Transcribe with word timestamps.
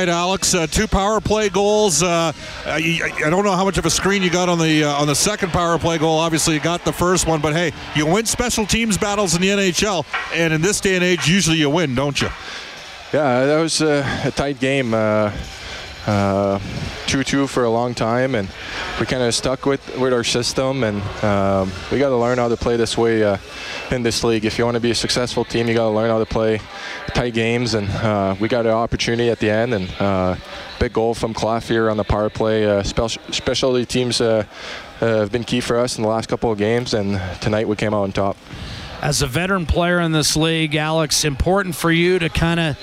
Right, 0.00 0.08
Alex, 0.08 0.54
uh, 0.54 0.66
two 0.66 0.88
power 0.88 1.20
play 1.20 1.50
goals. 1.50 2.02
Uh, 2.02 2.32
I, 2.64 3.12
I 3.24 3.30
don't 3.30 3.44
know 3.44 3.54
how 3.54 3.64
much 3.64 3.76
of 3.76 3.84
a 3.84 3.90
screen 3.90 4.22
you 4.22 4.30
got 4.30 4.48
on 4.48 4.58
the 4.58 4.84
uh, 4.84 4.94
on 4.94 5.06
the 5.06 5.14
second 5.14 5.52
power 5.52 5.78
play 5.78 5.98
goal. 5.98 6.18
Obviously, 6.18 6.54
you 6.54 6.60
got 6.60 6.84
the 6.84 6.92
first 6.92 7.26
one, 7.28 7.40
but 7.40 7.52
hey, 7.52 7.72
you 7.94 8.06
win 8.06 8.24
special 8.24 8.66
teams 8.66 8.96
battles 8.96 9.36
in 9.36 9.42
the 9.42 9.48
NHL, 9.48 10.04
and 10.34 10.52
in 10.54 10.62
this 10.62 10.80
day 10.80 10.96
and 10.96 11.04
age, 11.04 11.28
usually 11.28 11.58
you 11.58 11.70
win, 11.70 11.94
don't 11.94 12.20
you? 12.20 12.28
Yeah, 13.12 13.44
that 13.44 13.60
was 13.60 13.80
a, 13.82 14.32
tight 14.34 14.58
game. 14.58 14.94
Uh, 14.94 15.30
uh, 16.06 16.58
2-2 17.06 17.48
for 17.48 17.62
a 17.62 17.70
long 17.70 17.94
time, 17.94 18.34
and 18.34 18.48
we 18.98 19.06
kind 19.06 19.22
of 19.22 19.32
stuck 19.34 19.66
with, 19.66 19.98
with 19.98 20.12
our 20.12 20.24
system, 20.24 20.82
and 20.82 21.00
um, 21.22 21.70
we 21.92 21.98
got 21.98 22.08
to 22.08 22.16
learn 22.16 22.38
how 22.38 22.48
to 22.48 22.56
play 22.56 22.76
this 22.76 22.98
way 22.98 23.22
uh, 23.22 23.36
in 23.90 24.02
this 24.02 24.22
league. 24.24 24.44
If 24.44 24.58
you 24.58 24.64
want 24.64 24.76
to 24.76 24.80
be 24.80 24.90
a 24.90 24.94
successful 24.94 25.44
team, 25.44 25.68
you 25.68 25.74
got 25.74 25.88
to 25.88 25.94
learn 25.94 26.10
how 26.10 26.18
to 26.18 26.26
play 26.26 26.60
tight 27.08 27.34
games, 27.34 27.74
and 27.74 27.88
uh, 27.90 28.34
we 28.40 28.48
got 28.48 28.66
an 28.66 28.72
opportunity 28.72 29.30
at 29.30 29.38
the 29.38 29.50
end, 29.50 29.74
and 29.74 29.90
uh, 29.98 30.36
big 30.78 30.92
goal 30.92 31.14
from 31.14 31.34
here 31.62 31.90
on 31.90 31.96
the 31.96 32.04
power 32.04 32.30
play. 32.30 32.66
Uh, 32.66 32.82
special, 32.82 33.22
specialty 33.32 33.84
teams 33.84 34.20
uh, 34.20 34.44
uh, 35.00 35.06
have 35.06 35.32
been 35.32 35.44
key 35.44 35.60
for 35.60 35.78
us 35.78 35.96
in 35.96 36.02
the 36.02 36.08
last 36.08 36.28
couple 36.28 36.50
of 36.50 36.58
games, 36.58 36.94
and 36.94 37.20
tonight 37.40 37.66
we 37.66 37.76
came 37.76 37.92
out 37.92 38.02
on 38.02 38.12
top. 38.12 38.36
As 39.02 39.20
a 39.20 39.26
veteran 39.26 39.66
player 39.66 40.00
in 40.00 40.12
this 40.12 40.36
league, 40.36 40.76
Alex, 40.76 41.24
important 41.24 41.74
for 41.74 41.90
you 41.90 42.18
to 42.20 42.28
kind 42.28 42.60
of 42.60 42.78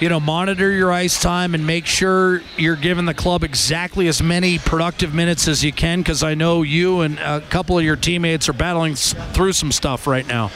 you 0.00 0.08
know, 0.08 0.20
monitor 0.20 0.70
your 0.70 0.92
ice 0.92 1.20
time 1.20 1.54
and 1.54 1.66
make 1.66 1.86
sure 1.86 2.40
you're 2.56 2.76
giving 2.76 3.04
the 3.04 3.14
club 3.14 3.42
exactly 3.42 4.06
as 4.06 4.22
many 4.22 4.58
productive 4.58 5.12
minutes 5.12 5.48
as 5.48 5.64
you 5.64 5.72
can 5.72 6.00
because 6.00 6.22
I 6.22 6.34
know 6.34 6.62
you 6.62 7.00
and 7.00 7.18
a 7.18 7.40
couple 7.40 7.78
of 7.78 7.84
your 7.84 7.96
teammates 7.96 8.48
are 8.48 8.52
battling 8.52 8.94
through 8.94 9.52
some 9.52 9.72
stuff 9.72 10.06
right 10.06 10.26
now. 10.26 10.50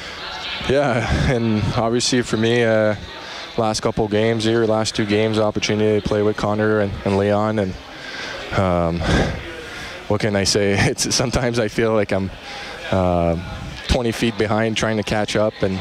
Yeah, 0.69 1.33
and 1.33 1.63
obviously 1.77 2.23
for 2.23 2.37
me, 2.37 2.63
uh, 2.63 2.95
last 3.59 3.81
couple 3.81 4.07
games 4.07 4.45
here, 4.45 4.65
last 4.65 4.95
two 4.95 5.07
games, 5.07 5.39
opportunity 5.39 6.01
to 6.01 6.09
play 6.09 6.23
with 6.23 6.37
Connor 6.37 6.81
and, 6.81 6.93
and 7.05 7.19
Leon, 7.19 7.59
and 7.59 7.75
um, 8.57 9.01
what 10.09 10.20
can 10.20 10.37
I 10.37 10.45
say? 10.45 10.73
It's 10.91 11.15
sometimes 11.15 11.59
I 11.59 11.67
feel 11.69 11.95
like 11.95 12.13
I'm 12.13 12.31
uh, 12.93 13.37
20 13.89 14.13
feet 14.13 14.39
behind 14.39 14.77
trying 14.77 14.98
to 14.98 15.03
catch 15.03 15.35
up, 15.35 15.55
and 15.63 15.81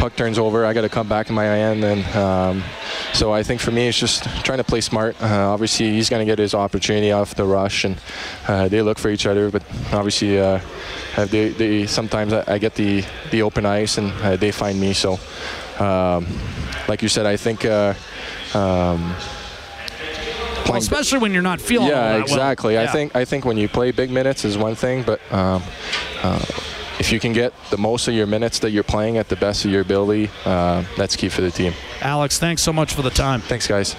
puck 0.00 0.16
turns 0.16 0.38
over, 0.38 0.64
I 0.64 0.72
got 0.72 0.80
to 0.80 0.88
come 0.88 1.08
back 1.08 1.28
in 1.28 1.34
my 1.34 1.46
end, 1.46 1.84
and 1.84 2.04
um, 2.16 2.64
so 3.12 3.32
I 3.32 3.42
think 3.42 3.60
for 3.60 3.70
me, 3.70 3.86
it's 3.86 3.98
just 3.98 4.24
trying 4.44 4.56
to 4.56 4.64
play 4.64 4.80
smart. 4.80 5.14
Uh, 5.20 5.52
obviously, 5.52 5.90
he's 5.90 6.08
going 6.08 6.26
to 6.26 6.30
get 6.30 6.38
his 6.38 6.54
opportunity 6.54 7.12
off 7.12 7.34
the 7.34 7.44
rush, 7.44 7.84
and 7.84 8.00
uh, 8.48 8.66
they 8.68 8.80
look 8.80 8.98
for 8.98 9.10
each 9.10 9.26
other. 9.26 9.50
But 9.50 9.62
obviously, 9.92 10.40
uh, 10.40 10.60
they, 11.16 11.50
they 11.50 11.86
sometimes 11.86 12.32
I, 12.32 12.44
I, 12.54 12.58
get 12.58 12.74
the 12.74 13.04
the 13.30 13.42
open 13.42 13.66
ice, 13.66 13.98
and 13.98 14.10
uh, 14.22 14.36
they 14.36 14.50
find 14.50 14.80
me. 14.80 14.94
So, 14.94 15.20
um, 15.78 16.26
like 16.88 17.02
you 17.02 17.08
said, 17.08 17.26
I 17.26 17.36
think. 17.36 17.66
Uh, 17.66 17.92
um, 18.54 19.14
well, 20.66 20.78
especially 20.78 21.18
when 21.18 21.34
you're 21.34 21.42
not 21.42 21.60
feeling. 21.60 21.88
Yeah, 21.88 22.16
exactly. 22.16 22.74
Well. 22.74 22.84
Yeah. 22.84 22.90
I 22.90 22.92
think 22.92 23.14
I 23.14 23.24
think 23.26 23.44
when 23.44 23.58
you 23.58 23.68
play 23.68 23.90
big 23.90 24.10
minutes 24.10 24.46
is 24.46 24.56
one 24.56 24.74
thing, 24.74 25.02
but. 25.02 25.20
Um, 25.30 25.62
uh, 26.22 26.42
if 27.00 27.10
you 27.10 27.18
can 27.18 27.32
get 27.32 27.54
the 27.70 27.78
most 27.78 28.06
of 28.08 28.14
your 28.14 28.26
minutes 28.26 28.58
that 28.58 28.70
you're 28.70 28.84
playing 28.84 29.16
at 29.16 29.28
the 29.30 29.36
best 29.36 29.64
of 29.64 29.70
your 29.70 29.80
ability, 29.80 30.30
uh, 30.44 30.84
that's 30.98 31.16
key 31.16 31.30
for 31.30 31.40
the 31.40 31.50
team. 31.50 31.72
Alex, 32.02 32.38
thanks 32.38 32.62
so 32.62 32.72
much 32.72 32.94
for 32.94 33.00
the 33.02 33.10
time. 33.10 33.40
Thanks, 33.40 33.66
guys. 33.66 33.96